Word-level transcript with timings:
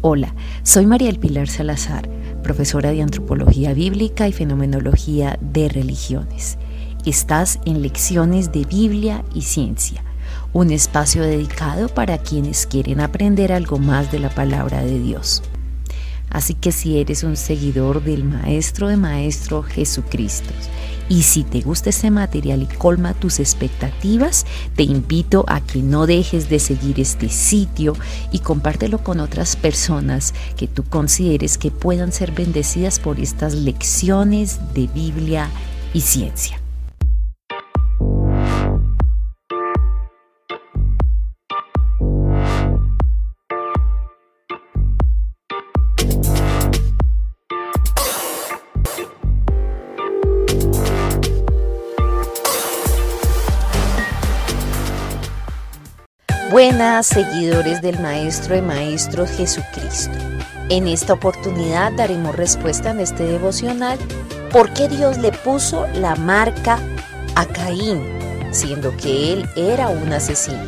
Hola, 0.00 0.34
soy 0.62 0.86
María 0.86 1.10
El 1.10 1.18
Pilar 1.18 1.48
Salazar, 1.48 2.08
profesora 2.42 2.92
de 2.92 3.02
Antropología 3.02 3.74
Bíblica 3.74 4.28
y 4.28 4.32
Fenomenología 4.32 5.38
de 5.40 5.68
Religiones. 5.68 6.56
Estás 7.04 7.58
en 7.66 7.82
Lecciones 7.82 8.52
de 8.52 8.64
Biblia 8.64 9.24
y 9.34 9.42
Ciencia, 9.42 10.02
un 10.52 10.70
espacio 10.70 11.22
dedicado 11.22 11.88
para 11.88 12.18
quienes 12.18 12.66
quieren 12.66 13.00
aprender 13.00 13.52
algo 13.52 13.78
más 13.78 14.10
de 14.10 14.20
la 14.20 14.30
palabra 14.30 14.82
de 14.82 14.98
Dios. 14.98 15.42
Así 16.30 16.54
que 16.54 16.72
si 16.72 16.98
eres 16.98 17.22
un 17.22 17.36
seguidor 17.36 18.02
del 18.02 18.24
Maestro 18.24 18.88
de 18.88 18.96
Maestro 18.96 19.62
Jesucristo 19.62 20.52
y 21.08 21.22
si 21.22 21.42
te 21.42 21.60
gusta 21.60 21.90
este 21.90 22.10
material 22.10 22.62
y 22.62 22.66
colma 22.66 23.14
tus 23.14 23.40
expectativas, 23.40 24.44
te 24.76 24.82
invito 24.82 25.44
a 25.48 25.60
que 25.60 25.80
no 25.80 26.06
dejes 26.06 26.50
de 26.50 26.58
seguir 26.58 27.00
este 27.00 27.28
sitio 27.28 27.94
y 28.30 28.40
compártelo 28.40 28.98
con 28.98 29.20
otras 29.20 29.56
personas 29.56 30.34
que 30.56 30.68
tú 30.68 30.84
consideres 30.84 31.56
que 31.56 31.70
puedan 31.70 32.12
ser 32.12 32.32
bendecidas 32.32 32.98
por 32.98 33.20
estas 33.20 33.54
lecciones 33.54 34.58
de 34.74 34.86
Biblia 34.88 35.48
y 35.94 36.02
ciencia. 36.02 36.60
Seguidores 56.78 57.82
del 57.82 57.98
Maestro 57.98 58.54
de 58.54 58.62
Maestros 58.62 59.30
Jesucristo. 59.30 60.16
En 60.68 60.86
esta 60.86 61.14
oportunidad 61.14 61.90
daremos 61.90 62.36
respuesta 62.36 62.90
en 62.90 63.00
este 63.00 63.24
devocional 63.24 63.98
por 64.52 64.72
qué 64.74 64.88
Dios 64.88 65.18
le 65.18 65.32
puso 65.32 65.88
la 65.94 66.14
marca 66.14 66.78
a 67.34 67.46
Caín, 67.46 68.00
siendo 68.52 68.96
que 68.96 69.32
él 69.32 69.50
era 69.56 69.88
un 69.88 70.12
asesino. 70.12 70.62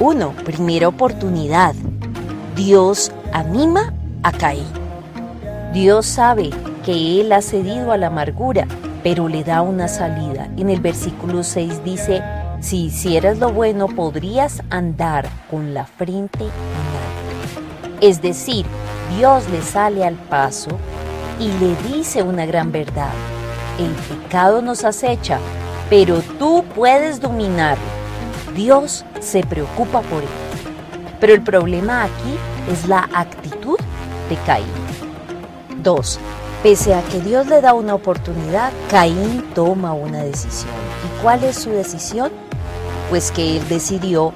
Uno, 0.00 0.32
primera 0.42 0.88
oportunidad. 0.88 1.74
Dios 2.54 3.12
anima 3.34 3.92
a 4.22 4.32
Caín. 4.32 4.64
Dios 5.74 6.06
sabe 6.06 6.48
que 6.86 7.20
él 7.20 7.32
ha 7.32 7.42
cedido 7.42 7.90
a 7.90 7.96
la 7.96 8.06
amargura, 8.06 8.68
pero 9.02 9.28
le 9.28 9.42
da 9.42 9.60
una 9.60 9.88
salida. 9.88 10.48
En 10.56 10.70
el 10.70 10.80
versículo 10.80 11.42
6 11.42 11.82
dice, 11.84 12.22
si 12.60 12.84
hicieras 12.84 13.38
lo 13.38 13.50
bueno 13.50 13.88
podrías 13.88 14.62
andar 14.70 15.28
con 15.50 15.74
la 15.74 15.84
frente 15.84 16.44
en 16.44 16.48
alto. 16.48 18.00
Es 18.00 18.22
decir, 18.22 18.64
Dios 19.18 19.48
le 19.50 19.62
sale 19.62 20.04
al 20.04 20.14
paso 20.14 20.70
y 21.40 21.48
le 21.58 21.74
dice 21.92 22.22
una 22.22 22.46
gran 22.46 22.70
verdad. 22.70 23.12
El 23.80 23.90
pecado 24.16 24.62
nos 24.62 24.84
acecha, 24.84 25.40
pero 25.90 26.22
tú 26.38 26.64
puedes 26.72 27.20
dominarlo. 27.20 27.84
Dios 28.54 29.04
se 29.20 29.42
preocupa 29.42 30.02
por 30.02 30.22
él. 30.22 30.28
Pero 31.18 31.34
el 31.34 31.42
problema 31.42 32.04
aquí 32.04 32.36
es 32.70 32.86
la 32.86 33.08
actitud 33.12 33.78
de 34.30 34.36
Caín. 34.46 34.66
2. 35.82 36.20
Pese 36.62 36.94
a 36.94 37.02
que 37.02 37.20
Dios 37.20 37.46
le 37.46 37.60
da 37.60 37.74
una 37.74 37.94
oportunidad, 37.94 38.72
Caín 38.90 39.44
toma 39.54 39.92
una 39.92 40.22
decisión. 40.22 40.72
¿Y 41.04 41.22
cuál 41.22 41.44
es 41.44 41.56
su 41.56 41.70
decisión? 41.70 42.32
Pues 43.10 43.30
que 43.30 43.58
él 43.58 43.68
decidió 43.68 44.32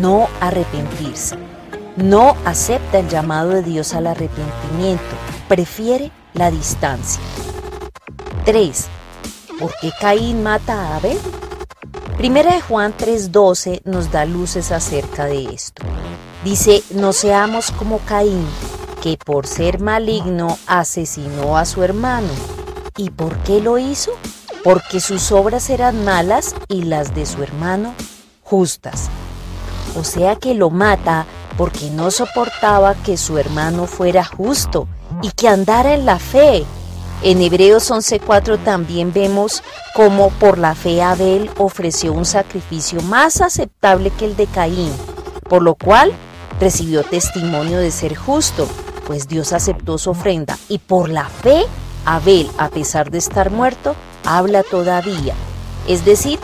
no 0.00 0.28
arrepentirse. 0.40 1.36
No 1.96 2.36
acepta 2.44 2.98
el 2.98 3.08
llamado 3.08 3.50
de 3.50 3.62
Dios 3.62 3.94
al 3.94 4.06
arrepentimiento. 4.06 5.02
Prefiere 5.48 6.10
la 6.34 6.50
distancia. 6.50 7.22
3. 8.44 8.86
¿Por 9.58 9.74
qué 9.80 9.90
Caín 10.00 10.42
mata 10.42 10.74
a 10.74 10.96
Abel? 10.96 11.18
Primera 12.16 12.54
de 12.54 12.60
Juan 12.60 12.94
3:12 12.96 13.82
nos 13.84 14.10
da 14.10 14.24
luces 14.24 14.72
acerca 14.72 15.26
de 15.26 15.44
esto. 15.44 15.84
Dice, 16.44 16.82
no 16.90 17.12
seamos 17.12 17.70
como 17.72 17.98
Caín, 17.98 18.46
que 19.02 19.16
por 19.16 19.46
ser 19.46 19.80
maligno 19.80 20.58
asesinó 20.66 21.56
a 21.56 21.64
su 21.64 21.82
hermano. 21.82 22.28
¿Y 22.96 23.10
por 23.10 23.38
qué 23.38 23.60
lo 23.60 23.78
hizo? 23.78 24.12
Porque 24.64 25.00
sus 25.00 25.30
obras 25.32 25.70
eran 25.70 26.04
malas 26.04 26.54
y 26.68 26.82
las 26.82 27.14
de 27.14 27.26
su 27.26 27.42
hermano 27.42 27.94
justas. 28.42 29.08
O 29.96 30.04
sea 30.04 30.36
que 30.36 30.54
lo 30.54 30.70
mata 30.70 31.26
porque 31.56 31.90
no 31.90 32.10
soportaba 32.10 32.94
que 32.94 33.16
su 33.16 33.38
hermano 33.38 33.86
fuera 33.86 34.24
justo 34.24 34.88
y 35.22 35.30
que 35.30 35.48
andara 35.48 35.94
en 35.94 36.06
la 36.06 36.18
fe. 36.18 36.64
En 37.22 37.40
Hebreos 37.42 37.90
11:4 37.90 38.58
también 38.58 39.12
vemos 39.12 39.62
cómo 39.94 40.30
por 40.30 40.58
la 40.58 40.74
fe 40.74 41.02
Abel 41.02 41.50
ofreció 41.58 42.12
un 42.12 42.24
sacrificio 42.24 43.00
más 43.02 43.40
aceptable 43.40 44.10
que 44.10 44.24
el 44.24 44.36
de 44.36 44.46
Caín, 44.46 44.92
por 45.48 45.62
lo 45.62 45.74
cual 45.74 46.12
recibió 46.60 47.02
testimonio 47.02 47.78
de 47.78 47.90
ser 47.90 48.14
justo 48.14 48.68
pues 49.08 49.26
Dios 49.26 49.54
aceptó 49.54 49.96
su 49.96 50.10
ofrenda 50.10 50.58
y 50.68 50.78
por 50.78 51.08
la 51.08 51.24
fe 51.24 51.64
Abel, 52.04 52.48
a 52.58 52.68
pesar 52.68 53.10
de 53.10 53.16
estar 53.16 53.50
muerto, 53.50 53.96
habla 54.24 54.62
todavía. 54.62 55.34
Es 55.88 56.04
decir, 56.04 56.38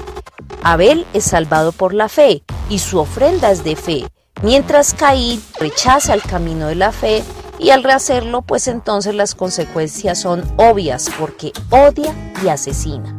Abel 0.62 1.06
es 1.12 1.24
salvado 1.24 1.72
por 1.72 1.92
la 1.92 2.08
fe 2.08 2.42
y 2.70 2.78
su 2.78 2.98
ofrenda 2.98 3.50
es 3.50 3.64
de 3.64 3.76
fe, 3.76 4.06
mientras 4.42 4.94
Caín 4.94 5.42
rechaza 5.60 6.14
el 6.14 6.22
camino 6.22 6.66
de 6.68 6.74
la 6.74 6.90
fe 6.90 7.22
y 7.58 7.68
al 7.68 7.84
rehacerlo, 7.84 8.40
pues 8.40 8.66
entonces 8.66 9.14
las 9.14 9.34
consecuencias 9.34 10.18
son 10.18 10.42
obvias 10.56 11.10
porque 11.18 11.52
odia 11.68 12.14
y 12.42 12.48
asesina. 12.48 13.14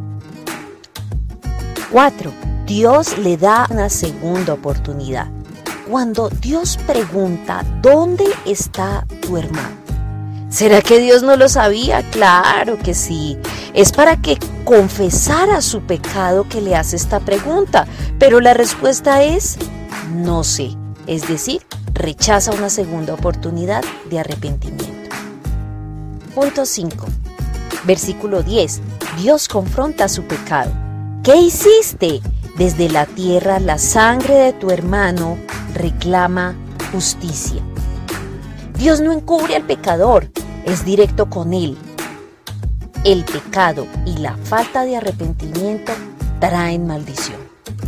4. 1.91 2.33
Dios 2.65 3.19
le 3.19 3.37
da 3.37 3.67
una 3.69 3.89
segunda 3.89 4.53
oportunidad 4.53 5.34
cuando 5.89 6.29
Dios 6.29 6.77
pregunta, 6.87 7.63
¿dónde 7.81 8.25
está 8.45 9.05
tu 9.21 9.37
hermano? 9.37 9.75
¿Será 10.49 10.81
que 10.81 10.99
Dios 10.99 11.21
no 11.21 11.35
lo 11.35 11.49
sabía? 11.49 12.01
Claro 12.11 12.77
que 12.77 12.93
sí. 12.93 13.37
Es 13.73 13.91
para 13.91 14.21
que 14.21 14.37
confesara 14.63 15.61
su 15.61 15.81
pecado 15.81 16.47
que 16.47 16.61
le 16.61 16.75
hace 16.75 16.95
esta 16.95 17.19
pregunta. 17.19 17.87
Pero 18.19 18.39
la 18.39 18.53
respuesta 18.53 19.21
es 19.23 19.57
no 20.13 20.43
sé. 20.43 20.71
Es 21.07 21.27
decir, 21.27 21.61
rechaza 21.93 22.51
una 22.51 22.69
segunda 22.69 23.13
oportunidad 23.13 23.83
de 24.09 24.19
arrepentimiento. 24.19 25.15
Punto 26.33 26.65
5. 26.65 27.05
Versículo 27.83 28.43
10. 28.43 28.81
Dios 29.21 29.47
confronta 29.47 30.07
su 30.07 30.23
pecado. 30.23 30.71
¿Qué 31.23 31.35
hiciste? 31.35 32.21
Desde 32.57 32.89
la 32.89 33.05
tierra 33.05 33.59
la 33.59 33.77
sangre 33.77 34.35
de 34.35 34.53
tu 34.53 34.71
hermano 34.71 35.37
reclama 35.75 36.55
justicia. 36.91 37.61
Dios 38.77 39.01
no 39.01 39.11
encubre 39.11 39.55
al 39.55 39.63
pecador, 39.63 40.29
es 40.65 40.83
directo 40.83 41.29
con 41.29 41.53
él. 41.53 41.77
El 43.03 43.23
pecado 43.23 43.85
y 44.05 44.17
la 44.17 44.35
falta 44.37 44.83
de 44.83 44.97
arrepentimiento 44.97 45.93
traen 46.39 46.87
maldición. 46.87 47.37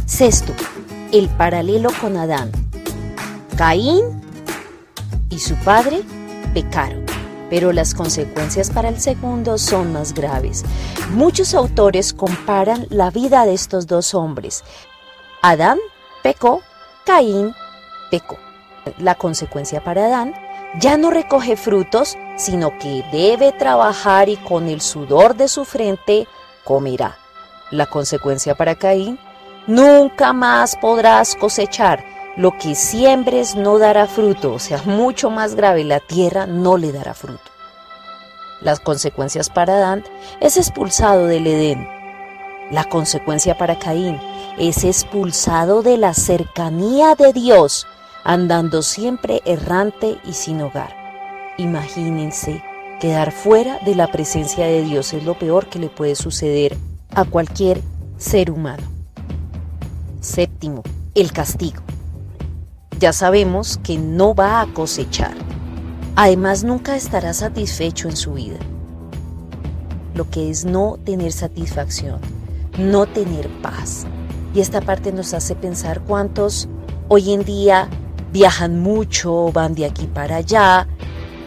Sexto, 0.05 0.53
el 1.11 1.27
paralelo 1.29 1.89
con 1.99 2.17
Adán. 2.17 2.51
Caín 3.57 4.21
y 5.29 5.39
su 5.39 5.55
padre 5.55 6.03
pecaron, 6.53 7.03
pero 7.49 7.73
las 7.73 7.95
consecuencias 7.95 8.69
para 8.69 8.89
el 8.89 8.99
segundo 8.99 9.57
son 9.57 9.93
más 9.93 10.13
graves. 10.13 10.63
Muchos 11.11 11.53
autores 11.53 12.13
comparan 12.13 12.85
la 12.89 13.09
vida 13.09 13.45
de 13.45 13.53
estos 13.53 13.87
dos 13.87 14.13
hombres. 14.13 14.63
Adán 15.41 15.79
pecó, 16.21 16.61
Caín 17.05 17.53
pecó. 18.09 18.37
La 18.99 19.15
consecuencia 19.15 19.83
para 19.83 20.05
Adán 20.05 20.33
ya 20.79 20.97
no 20.97 21.09
recoge 21.09 21.55
frutos, 21.55 22.17
sino 22.35 22.77
que 22.77 23.03
debe 23.11 23.51
trabajar 23.51 24.29
y 24.29 24.37
con 24.37 24.67
el 24.67 24.81
sudor 24.81 25.35
de 25.35 25.47
su 25.47 25.65
frente 25.65 26.27
comerá. 26.63 27.17
La 27.71 27.85
consecuencia 27.85 28.55
para 28.55 28.75
Caín, 28.75 29.19
nunca 29.65 30.33
más 30.33 30.75
podrás 30.75 31.35
cosechar. 31.35 32.03
Lo 32.35 32.57
que 32.57 32.75
siembres 32.75 33.55
no 33.55 33.79
dará 33.79 34.05
fruto, 34.05 34.53
o 34.53 34.59
sea, 34.59 34.81
mucho 34.85 35.29
más 35.29 35.55
grave, 35.55 35.83
la 35.83 35.99
tierra 35.99 36.45
no 36.45 36.77
le 36.77 36.91
dará 36.91 37.13
fruto. 37.13 37.51
Las 38.61 38.79
consecuencias 38.79 39.49
para 39.49 39.77
Adán 39.77 40.03
es 40.39 40.57
expulsado 40.57 41.25
del 41.25 41.47
Edén. 41.47 41.87
La 42.71 42.83
consecuencia 42.83 43.57
para 43.57 43.79
Caín 43.79 44.19
es 44.57 44.83
expulsado 44.83 45.81
de 45.81 45.97
la 45.97 46.13
cercanía 46.13 47.15
de 47.15 47.33
Dios, 47.33 47.87
andando 48.27 48.81
siempre 48.81 49.41
errante 49.45 50.17
y 50.25 50.33
sin 50.33 50.59
hogar. 50.59 50.93
Imagínense, 51.57 52.61
quedar 52.99 53.31
fuera 53.31 53.79
de 53.85 53.95
la 53.95 54.07
presencia 54.07 54.65
de 54.65 54.81
Dios 54.83 55.13
es 55.13 55.23
lo 55.23 55.39
peor 55.39 55.67
que 55.67 55.79
le 55.79 55.87
puede 55.87 56.13
suceder 56.13 56.75
a 57.15 57.23
cualquier 57.23 57.81
ser 58.17 58.51
humano. 58.51 58.83
Séptimo, 60.19 60.83
el 61.15 61.31
castigo. 61.31 61.81
Ya 62.99 63.13
sabemos 63.13 63.79
que 63.81 63.97
no 63.97 64.35
va 64.35 64.59
a 64.59 64.67
cosechar. 64.73 65.33
Además, 66.17 66.65
nunca 66.65 66.97
estará 66.97 67.33
satisfecho 67.33 68.09
en 68.09 68.17
su 68.17 68.33
vida. 68.33 68.57
Lo 70.15 70.29
que 70.29 70.49
es 70.49 70.65
no 70.65 70.99
tener 71.05 71.31
satisfacción, 71.31 72.19
no 72.77 73.05
tener 73.05 73.47
paz. 73.61 74.05
Y 74.53 74.59
esta 74.59 74.81
parte 74.81 75.13
nos 75.13 75.33
hace 75.33 75.55
pensar 75.55 76.01
cuántos 76.01 76.67
hoy 77.07 77.31
en 77.31 77.45
día 77.45 77.87
viajan 78.31 78.79
mucho, 78.79 79.51
van 79.51 79.75
de 79.75 79.85
aquí 79.85 80.07
para 80.07 80.37
allá, 80.37 80.87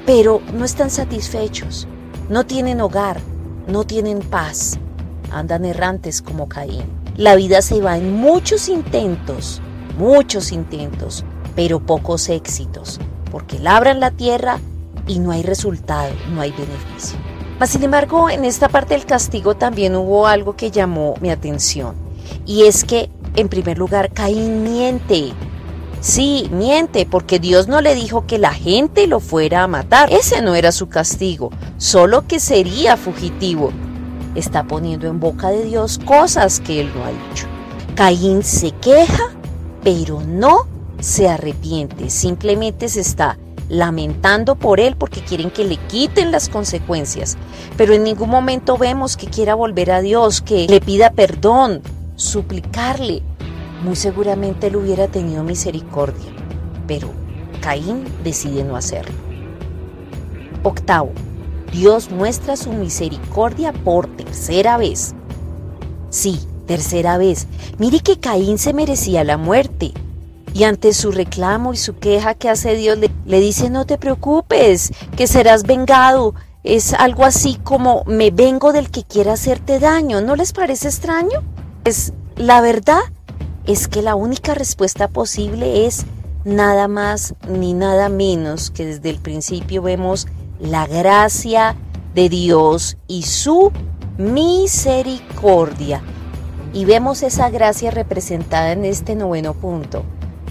pero 0.07 0.41
no 0.55 0.65
están 0.65 0.91
satisfechos, 0.91 1.87
no 2.29 2.47
tienen 2.47 2.81
hogar, 2.81 3.21
no 3.67 3.85
tienen 3.85 4.21
paz, 4.21 4.79
andan 5.31 5.65
errantes 5.65 6.23
como 6.23 6.49
Caín. 6.49 6.85
La 7.17 7.37
vida 7.37 7.63
se 7.63 7.81
va 7.81 7.99
en 7.99 8.15
muchos 8.15 8.69
intentos, 8.69 9.61
muchos 9.99 10.53
intentos, 10.53 11.25
pero 11.55 11.81
pocos 11.81 12.29
éxitos, 12.29 12.99
porque 13.31 13.59
labran 13.59 14.01
la 14.01 14.11
tierra 14.11 14.59
y 15.07 15.19
no 15.19 15.31
hay 15.33 15.43
resultado, 15.43 16.13
no 16.33 16.41
hay 16.41 16.53
beneficio. 16.53 17.19
Mas, 17.59 17.71
sin 17.71 17.83
embargo, 17.83 18.31
en 18.31 18.45
esta 18.45 18.69
parte 18.69 18.95
del 18.95 19.05
castigo 19.05 19.55
también 19.55 19.95
hubo 19.95 20.27
algo 20.27 20.57
que 20.57 20.71
llamó 20.71 21.15
mi 21.21 21.31
atención, 21.31 21.95
y 22.47 22.65
es 22.65 22.85
que, 22.85 23.11
en 23.37 23.49
primer 23.49 23.77
lugar, 23.77 24.13
Caín 24.13 24.63
miente, 24.63 25.33
Sí, 26.01 26.49
miente, 26.51 27.05
porque 27.05 27.39
Dios 27.39 27.69
no 27.69 27.83
le 27.83 27.95
dijo 27.95 28.27
que 28.27 28.39
la 28.39 28.55
gente 28.55 29.07
lo 29.07 29.21
fuera 29.21 29.63
a 29.63 29.69
matar. 29.69 30.11
Ese 30.11 30.41
no 30.41 30.55
era 30.55 30.73
su 30.73 30.89
castigo, 30.89 31.51
solo 31.77 32.27
que 32.27 32.41
sería 32.41 32.97
fugitivo. 32.97 33.71
Está 34.35 34.65
poniendo 34.65 35.09
en 35.09 35.21
boca 35.21 35.51
de 35.51 35.65
Dios 35.65 35.99
cosas 35.99 36.61
que 36.61 36.81
él 36.81 36.91
no 36.95 37.05
ha 37.05 37.11
dicho. 37.11 37.47
Caín 37.97 38.43
se 38.43 38.71
queja, 38.71 39.25
pero 39.85 40.23
no 40.23 40.67
se 41.01 41.29
arrepiente, 41.29 42.09
simplemente 42.09 42.89
se 42.89 43.01
está 43.01 43.39
lamentando 43.69 44.57
por 44.57 44.81
él 44.81 44.97
porque 44.97 45.21
quieren 45.21 45.51
que 45.51 45.65
le 45.65 45.77
quiten 45.77 46.33
las 46.33 46.49
consecuencias. 46.49 47.37
Pero 47.77 47.93
en 47.93 48.05
ningún 48.05 48.31
momento 48.31 48.79
vemos 48.79 49.17
que 49.17 49.27
quiera 49.27 49.55
volver 49.55 49.91
a 49.91 50.01
Dios, 50.01 50.41
que 50.41 50.67
le 50.67 50.81
pida 50.81 51.13
perdón, 51.13 51.83
suplicarle, 52.17 53.23
muy 53.83 53.97
seguramente 53.97 54.69
él 54.69 54.77
hubiera 54.77 55.09
tenido 55.09 55.43
misericordia, 55.43 56.31
pero 56.87 57.09
Caín 57.61 58.05
decide 58.23 58.65
no 58.65 58.77
hacerlo. 58.77 59.15
Octavo, 60.63 61.13
Dios 61.73 62.11
muestra 62.11 62.57
su 62.57 62.73
misericordia 62.73 63.73
por 63.73 64.07
tercera 64.09 64.77
vez. 64.77 65.15
Sí, 66.11 66.41
tercera 66.67 67.17
vez. 67.17 67.47
Mire 67.79 68.01
que 68.01 68.19
Caín 68.19 68.59
se 68.59 68.73
merecía 68.73 69.25
la 69.25 69.37
muerte. 69.37 69.93
Y 70.53 70.65
ante 70.65 70.93
su 70.93 71.13
reclamo 71.13 71.73
y 71.73 71.77
su 71.77 71.97
queja 71.97 72.35
que 72.35 72.49
hace 72.49 72.75
Dios, 72.75 72.99
le, 72.99 73.41
dice, 73.41 73.71
no 73.71 73.87
te 73.87 73.99
preocupes, 73.99 74.93
que 75.17 75.29
serás 75.29 75.63
vengado. 75.63 76.35
Es 76.65 76.93
algo 76.93 77.25
así 77.25 77.59
como, 77.63 78.03
me 78.07 78.33
vengo 78.33 78.73
del 78.73 78.91
que 78.91 79.05
quiera 79.05 79.35
hacerte 79.35 79.79
daño. 79.79 80.21
¿No 80.21 80.35
les 80.35 80.53
parece 80.53 80.89
extraño? 80.89 81.45
Es 81.85 82.13
la 82.35 82.61
verdad 82.61 83.01
es 83.71 83.87
que 83.87 84.03
la 84.03 84.17
única 84.17 84.55
respuesta 84.55 85.07
posible 85.07 85.87
es 85.87 86.05
nada 86.45 86.89
más 86.89 87.35
ni 87.49 87.73
nada 87.73 88.09
menos 88.09 88.73
que 88.73 88.85
desde 88.85 89.11
el 89.11 89.19
principio 89.19 89.81
vemos 89.81 90.27
la 90.59 90.89
gracia 90.89 91.77
de 92.13 92.29
Dios 92.29 92.97
y 93.07 93.23
su 93.23 93.71
misericordia. 94.19 96.03
Y 96.73 96.85
vemos 96.85 97.23
esa 97.23 97.49
gracia 97.49 97.93
representada 97.93 98.73
en 98.73 98.85
este 98.85 99.15
noveno 99.15 99.55
punto. 99.55 100.03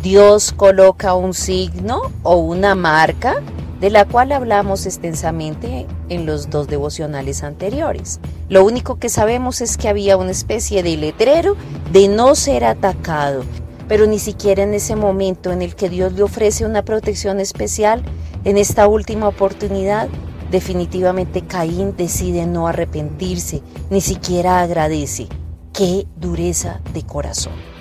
Dios 0.01 0.53
coloca 0.53 1.13
un 1.13 1.33
signo 1.33 2.13
o 2.23 2.37
una 2.37 2.73
marca 2.73 3.41
de 3.79 3.89
la 3.89 4.05
cual 4.05 4.31
hablamos 4.31 4.85
extensamente 4.85 5.87
en 6.09 6.25
los 6.25 6.49
dos 6.49 6.67
devocionales 6.67 7.43
anteriores. 7.43 8.19
Lo 8.49 8.65
único 8.65 8.99
que 8.99 9.09
sabemos 9.09 9.61
es 9.61 9.77
que 9.77 9.89
había 9.89 10.17
una 10.17 10.31
especie 10.31 10.83
de 10.83 10.97
letrero 10.97 11.55
de 11.91 12.07
no 12.07 12.35
ser 12.35 12.65
atacado, 12.65 13.43
pero 13.87 14.05
ni 14.05 14.19
siquiera 14.19 14.63
en 14.63 14.73
ese 14.73 14.95
momento 14.95 15.51
en 15.51 15.61
el 15.61 15.75
que 15.75 15.89
Dios 15.89 16.13
le 16.13 16.23
ofrece 16.23 16.65
una 16.65 16.83
protección 16.83 17.39
especial, 17.39 18.03
en 18.43 18.57
esta 18.57 18.87
última 18.87 19.27
oportunidad, 19.27 20.07
definitivamente 20.51 21.41
Caín 21.41 21.95
decide 21.97 22.45
no 22.45 22.67
arrepentirse, 22.67 23.61
ni 23.89 24.01
siquiera 24.01 24.61
agradece. 24.61 25.27
¡Qué 25.73 26.05
dureza 26.17 26.81
de 26.93 27.03
corazón! 27.03 27.78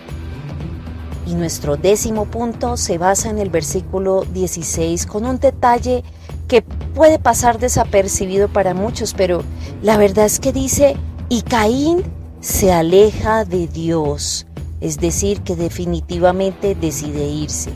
Y 1.28 1.34
nuestro 1.34 1.76
décimo 1.76 2.24
punto 2.24 2.78
se 2.78 2.96
basa 2.96 3.28
en 3.28 3.38
el 3.38 3.50
versículo 3.50 4.24
16 4.32 5.04
con 5.04 5.26
un 5.26 5.38
detalle 5.38 6.02
que 6.48 6.62
puede 6.62 7.18
pasar 7.18 7.58
desapercibido 7.58 8.48
para 8.48 8.72
muchos, 8.72 9.12
pero 9.12 9.42
la 9.82 9.98
verdad 9.98 10.24
es 10.24 10.40
que 10.40 10.54
dice, 10.54 10.96
y 11.28 11.42
Caín 11.42 12.02
se 12.40 12.72
aleja 12.72 13.44
de 13.44 13.66
Dios, 13.66 14.46
es 14.80 15.00
decir, 15.00 15.42
que 15.42 15.54
definitivamente 15.54 16.74
decide 16.74 17.28
irse. 17.28 17.72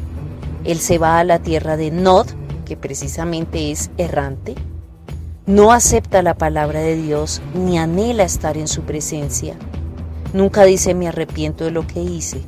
Él 0.65 0.79
se 0.79 0.97
va 0.97 1.19
a 1.19 1.25
la 1.25 1.39
tierra 1.39 1.77
de 1.77 1.91
Nod, 1.91 2.29
que 2.65 2.79
precisamente 2.79 3.71
es 3.71 3.91
errante, 3.99 4.55
no 5.45 5.73
acepta 5.73 6.23
la 6.23 6.39
palabra 6.39 6.81
de 6.81 6.97
Dios 6.97 7.43
ni 7.55 7.77
anhela 7.77 8.23
estar 8.23 8.57
en 8.57 8.69
su 8.69 8.81
presencia. 8.81 9.57
Nunca 10.33 10.65
dice 10.65 10.95
me 10.95 11.09
arrepiento 11.09 11.65
de 11.65 11.71
lo 11.71 11.87
que 11.87 12.01
hice, 12.01 12.41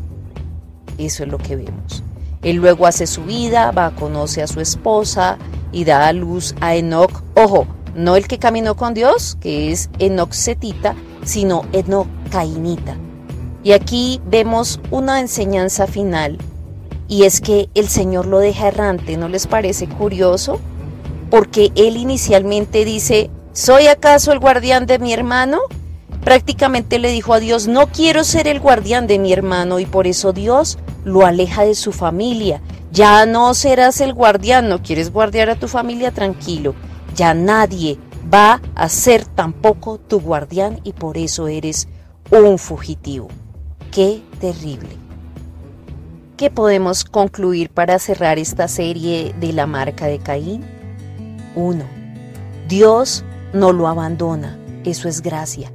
eso 0.98 1.24
es 1.24 1.28
lo 1.28 1.38
que 1.38 1.56
vemos. 1.56 2.02
Él 2.42 2.56
luego 2.56 2.86
hace 2.86 3.06
su 3.06 3.24
vida, 3.24 3.70
va, 3.70 3.94
conoce 3.94 4.42
a 4.42 4.46
su 4.46 4.60
esposa 4.60 5.38
y 5.72 5.84
da 5.84 6.06
a 6.06 6.12
luz 6.12 6.54
a 6.60 6.74
Enoch. 6.74 7.22
Ojo, 7.34 7.66
no 7.94 8.16
el 8.16 8.28
que 8.28 8.38
caminó 8.38 8.76
con 8.76 8.94
Dios, 8.94 9.36
que 9.40 9.72
es 9.72 9.88
Enoch 9.98 10.32
setita, 10.32 10.94
sino 11.24 11.62
Enoch 11.72 12.06
cainita. 12.30 12.96
Y 13.62 13.72
aquí 13.72 14.20
vemos 14.26 14.80
una 14.90 15.20
enseñanza 15.20 15.86
final, 15.86 16.36
y 17.08 17.24
es 17.24 17.40
que 17.40 17.70
el 17.74 17.88
Señor 17.88 18.26
lo 18.26 18.38
deja 18.38 18.68
errante, 18.68 19.16
¿no 19.16 19.28
les 19.28 19.46
parece 19.46 19.88
curioso? 19.88 20.60
Porque 21.30 21.72
él 21.74 21.96
inicialmente 21.96 22.84
dice, 22.84 23.30
¿soy 23.52 23.86
acaso 23.86 24.32
el 24.32 24.38
guardián 24.38 24.86
de 24.86 24.98
mi 24.98 25.12
hermano? 25.14 25.60
prácticamente 26.24 26.98
le 26.98 27.10
dijo 27.10 27.34
a 27.34 27.38
Dios, 27.38 27.68
no 27.68 27.86
quiero 27.88 28.24
ser 28.24 28.48
el 28.48 28.58
guardián 28.58 29.06
de 29.06 29.18
mi 29.18 29.32
hermano 29.32 29.78
y 29.78 29.86
por 29.86 30.06
eso 30.06 30.32
Dios 30.32 30.78
lo 31.04 31.24
aleja 31.24 31.64
de 31.64 31.74
su 31.74 31.92
familia. 31.92 32.60
Ya 32.92 33.26
no 33.26 33.54
serás 33.54 34.00
el 34.00 34.14
guardián, 34.14 34.68
no 34.68 34.82
quieres 34.82 35.12
guardiar 35.12 35.50
a 35.50 35.56
tu 35.56 35.68
familia, 35.68 36.12
tranquilo. 36.12 36.74
Ya 37.14 37.34
nadie 37.34 37.98
va 38.32 38.60
a 38.74 38.88
ser 38.88 39.24
tampoco 39.24 39.98
tu 39.98 40.20
guardián 40.20 40.80
y 40.84 40.92
por 40.92 41.18
eso 41.18 41.48
eres 41.48 41.88
un 42.30 42.58
fugitivo. 42.58 43.28
Qué 43.90 44.22
terrible. 44.40 45.04
¿Qué 46.36 46.50
podemos 46.50 47.04
concluir 47.04 47.70
para 47.70 47.98
cerrar 47.98 48.38
esta 48.38 48.66
serie 48.66 49.34
de 49.38 49.52
la 49.52 49.66
marca 49.66 50.06
de 50.06 50.18
Caín? 50.18 50.64
1. 51.54 51.84
Dios 52.68 53.24
no 53.52 53.72
lo 53.72 53.86
abandona, 53.86 54.58
eso 54.84 55.08
es 55.08 55.22
gracia. 55.22 55.72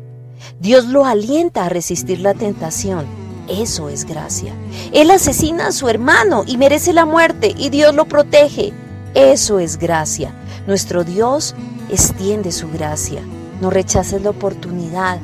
Dios 0.59 0.85
lo 0.85 1.05
alienta 1.05 1.65
a 1.65 1.69
resistir 1.69 2.19
la 2.19 2.33
tentación. 2.33 3.05
Eso 3.49 3.89
es 3.89 4.05
gracia. 4.05 4.53
Él 4.93 5.09
asesina 5.09 5.67
a 5.67 5.71
su 5.71 5.89
hermano 5.89 6.43
y 6.45 6.57
merece 6.57 6.93
la 6.93 7.05
muerte 7.05 7.53
y 7.57 7.69
Dios 7.69 7.95
lo 7.95 8.05
protege. 8.05 8.73
Eso 9.15 9.59
es 9.59 9.77
gracia. 9.77 10.33
Nuestro 10.67 11.03
Dios 11.03 11.55
extiende 11.89 12.51
su 12.51 12.69
gracia. 12.69 13.21
No 13.59 13.71
rechaces 13.71 14.21
la 14.21 14.29
oportunidad. 14.29 15.19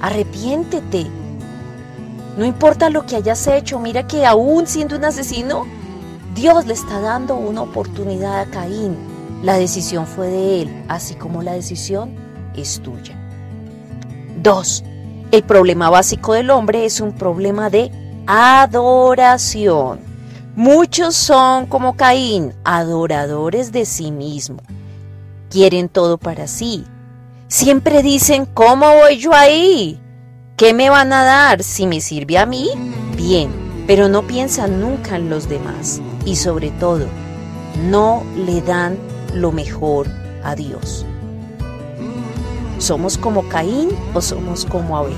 Arrepiéntete. 0.00 1.06
No 2.38 2.44
importa 2.44 2.90
lo 2.90 3.06
que 3.06 3.16
hayas 3.16 3.46
hecho, 3.46 3.78
mira 3.80 4.06
que 4.06 4.24
aún 4.24 4.66
siendo 4.66 4.96
un 4.96 5.04
asesino, 5.04 5.66
Dios 6.34 6.66
le 6.66 6.74
está 6.74 7.00
dando 7.00 7.36
una 7.36 7.62
oportunidad 7.62 8.40
a 8.40 8.46
Caín. 8.46 8.96
La 9.42 9.56
decisión 9.56 10.06
fue 10.06 10.28
de 10.28 10.62
él, 10.62 10.84
así 10.88 11.14
como 11.14 11.42
la 11.42 11.52
decisión 11.52 12.14
es 12.56 12.80
tuya. 12.80 13.18
Dos, 14.42 14.84
el 15.34 15.42
problema 15.42 15.90
básico 15.90 16.32
del 16.34 16.50
hombre 16.50 16.84
es 16.84 17.00
un 17.00 17.12
problema 17.12 17.68
de 17.68 17.90
adoración. 18.26 19.98
Muchos 20.54 21.16
son 21.16 21.66
como 21.66 21.96
Caín, 21.96 22.54
adoradores 22.64 23.72
de 23.72 23.84
sí 23.84 24.12
mismo. 24.12 24.58
Quieren 25.50 25.88
todo 25.88 26.18
para 26.18 26.46
sí. 26.46 26.84
Siempre 27.48 28.02
dicen, 28.02 28.46
¿cómo 28.46 28.86
voy 28.94 29.18
yo 29.18 29.32
ahí? 29.34 30.00
¿Qué 30.56 30.72
me 30.72 30.90
van 30.90 31.12
a 31.12 31.24
dar? 31.24 31.64
Si 31.64 31.86
me 31.88 32.00
sirve 32.00 32.38
a 32.38 32.46
mí, 32.46 32.68
bien, 33.16 33.50
pero 33.88 34.08
no 34.08 34.22
piensan 34.22 34.80
nunca 34.80 35.16
en 35.16 35.28
los 35.28 35.48
demás. 35.48 36.00
Y 36.24 36.36
sobre 36.36 36.70
todo, 36.70 37.06
no 37.90 38.22
le 38.36 38.62
dan 38.62 38.96
lo 39.34 39.50
mejor 39.50 40.06
a 40.44 40.54
Dios. 40.54 41.04
¿Somos 42.84 43.16
como 43.16 43.48
Caín 43.48 43.88
o 44.12 44.20
somos 44.20 44.66
como 44.66 44.98
Abel? 44.98 45.16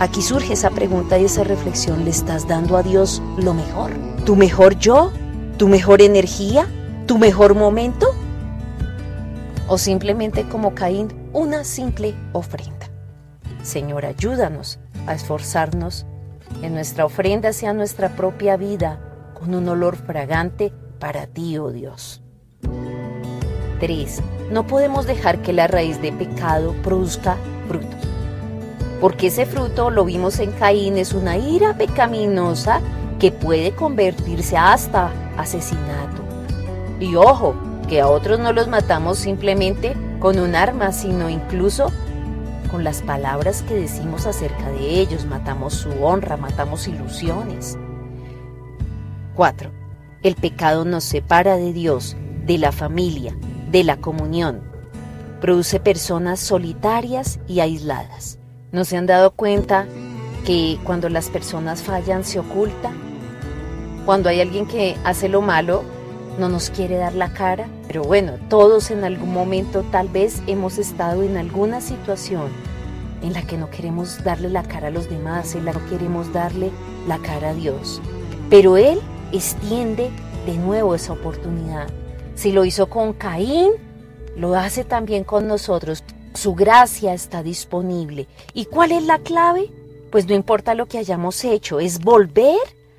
Aquí 0.00 0.20
surge 0.20 0.52
esa 0.52 0.68
pregunta 0.68 1.18
y 1.18 1.24
esa 1.24 1.44
reflexión. 1.44 2.04
¿Le 2.04 2.10
estás 2.10 2.46
dando 2.46 2.76
a 2.76 2.82
Dios 2.82 3.22
lo 3.38 3.54
mejor? 3.54 3.92
¿Tu 4.26 4.36
mejor 4.36 4.78
yo? 4.78 5.12
¿Tu 5.56 5.66
mejor 5.66 6.02
energía? 6.02 6.68
¿Tu 7.06 7.16
mejor 7.16 7.54
momento? 7.54 8.14
¿O 9.66 9.78
simplemente 9.78 10.46
como 10.46 10.74
Caín, 10.74 11.08
una 11.32 11.64
simple 11.64 12.14
ofrenda? 12.34 12.90
Señor, 13.62 14.04
ayúdanos 14.04 14.78
a 15.06 15.14
esforzarnos 15.14 16.04
en 16.60 16.74
nuestra 16.74 17.06
ofrenda 17.06 17.54
sea 17.54 17.72
nuestra 17.72 18.14
propia 18.14 18.58
vida 18.58 19.00
con 19.32 19.54
un 19.54 19.66
olor 19.70 19.96
fragante 19.96 20.70
para 20.98 21.26
ti, 21.28 21.56
oh 21.56 21.70
Dios. 21.70 22.20
3. 23.80 24.22
No 24.50 24.66
podemos 24.66 25.06
dejar 25.06 25.42
que 25.42 25.52
la 25.52 25.66
raíz 25.66 26.00
de 26.00 26.12
pecado 26.12 26.74
produzca 26.82 27.36
fruto. 27.66 27.96
Porque 29.00 29.28
ese 29.28 29.46
fruto, 29.46 29.90
lo 29.90 30.04
vimos 30.04 30.38
en 30.38 30.52
Caín, 30.52 30.98
es 30.98 31.14
una 31.14 31.38
ira 31.38 31.76
pecaminosa 31.76 32.80
que 33.18 33.32
puede 33.32 33.72
convertirse 33.72 34.56
hasta 34.56 35.10
asesinato. 35.36 36.22
Y 37.00 37.16
ojo, 37.16 37.54
que 37.88 38.00
a 38.00 38.08
otros 38.08 38.38
no 38.38 38.52
los 38.52 38.68
matamos 38.68 39.18
simplemente 39.18 39.96
con 40.20 40.38
un 40.38 40.54
arma, 40.54 40.92
sino 40.92 41.30
incluso 41.30 41.90
con 42.70 42.84
las 42.84 43.02
palabras 43.02 43.62
que 43.62 43.74
decimos 43.74 44.26
acerca 44.26 44.70
de 44.70 45.00
ellos. 45.00 45.24
Matamos 45.24 45.74
su 45.74 45.90
honra, 46.04 46.36
matamos 46.36 46.86
ilusiones. 46.86 47.78
4. 49.34 49.70
El 50.22 50.34
pecado 50.34 50.84
nos 50.84 51.04
separa 51.04 51.56
de 51.56 51.72
Dios, 51.72 52.16
de 52.44 52.58
la 52.58 52.72
familia, 52.72 53.34
de 53.70 53.84
la 53.84 53.96
comunión. 53.96 54.60
Produce 55.40 55.80
personas 55.80 56.40
solitarias 56.40 57.38
y 57.46 57.60
aisladas. 57.60 58.38
¿No 58.72 58.84
se 58.84 58.96
han 58.96 59.06
dado 59.06 59.32
cuenta 59.32 59.86
que 60.44 60.78
cuando 60.84 61.08
las 61.08 61.28
personas 61.28 61.82
fallan 61.82 62.24
se 62.24 62.38
ocultan? 62.38 62.94
Cuando 64.04 64.28
hay 64.28 64.40
alguien 64.40 64.66
que 64.66 64.96
hace 65.04 65.28
lo 65.28 65.40
malo, 65.40 65.82
no 66.38 66.48
nos 66.48 66.70
quiere 66.70 66.96
dar 66.96 67.14
la 67.14 67.32
cara. 67.32 67.68
Pero 67.86 68.02
bueno, 68.02 68.34
todos 68.48 68.90
en 68.90 69.04
algún 69.04 69.32
momento 69.32 69.84
tal 69.90 70.08
vez 70.08 70.42
hemos 70.46 70.78
estado 70.78 71.22
en 71.22 71.36
alguna 71.36 71.80
situación 71.80 72.48
en 73.22 73.32
la 73.34 73.42
que 73.42 73.58
no 73.58 73.70
queremos 73.70 74.22
darle 74.24 74.48
la 74.48 74.62
cara 74.62 74.88
a 74.88 74.90
los 74.90 75.10
demás, 75.10 75.54
en 75.54 75.64
la 75.64 75.72
que 75.72 75.80
no 75.80 75.86
queremos 75.90 76.32
darle 76.32 76.70
la 77.06 77.18
cara 77.18 77.50
a 77.50 77.54
Dios. 77.54 78.00
Pero 78.48 78.76
Él 78.76 79.00
extiende 79.32 80.10
de 80.46 80.56
nuevo 80.56 80.94
esa 80.94 81.12
oportunidad. 81.12 81.88
Si 82.40 82.52
lo 82.52 82.64
hizo 82.64 82.88
con 82.88 83.12
Caín, 83.12 83.72
lo 84.34 84.54
hace 84.54 84.82
también 84.82 85.24
con 85.24 85.46
nosotros. 85.46 86.02
Su 86.32 86.54
gracia 86.54 87.12
está 87.12 87.42
disponible. 87.42 88.28
¿Y 88.54 88.64
cuál 88.64 88.92
es 88.92 89.04
la 89.04 89.18
clave? 89.18 89.70
Pues 90.10 90.26
no 90.26 90.34
importa 90.34 90.74
lo 90.74 90.86
que 90.86 90.96
hayamos 90.96 91.44
hecho, 91.44 91.80
es 91.80 91.98
volver 91.98 92.56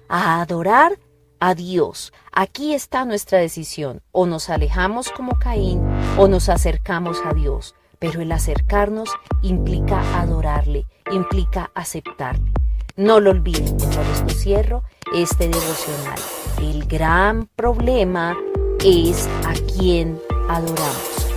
a 0.07 0.41
adorar 0.41 0.99
a 1.39 1.55
Dios. 1.55 2.13
Aquí 2.31 2.75
está 2.75 3.03
nuestra 3.03 3.39
decisión. 3.39 4.03
O 4.11 4.27
nos 4.27 4.47
alejamos 4.47 5.09
como 5.09 5.39
Caín 5.39 5.81
o 6.19 6.27
nos 6.27 6.47
acercamos 6.47 7.17
a 7.25 7.33
Dios. 7.33 7.73
Pero 7.97 8.21
el 8.21 8.31
acercarnos 8.31 9.09
implica 9.41 10.21
adorarle, 10.21 10.85
implica 11.11 11.71
aceptarle. 11.73 12.51
No 12.95 13.19
lo 13.19 13.31
olviden, 13.31 13.75
por 13.75 14.05
esto 14.13 14.29
cierro 14.35 14.83
este 15.15 15.49
devocional. 15.49 16.19
El 16.61 16.85
gran 16.85 17.47
problema 17.55 18.37
es 18.83 19.27
a 19.45 19.53
quién 19.77 20.19
adoramos. 20.49 21.27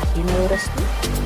¿A 0.00 0.14
quién 0.14 0.28
adoras 0.30 0.64
tú? 0.74 1.23